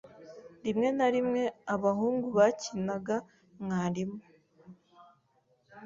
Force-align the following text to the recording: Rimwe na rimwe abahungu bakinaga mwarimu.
Rimwe 0.65 0.87
na 0.97 1.07
rimwe 1.13 1.43
abahungu 1.75 2.27
bakinaga 2.37 3.17
mwarimu. 3.61 4.19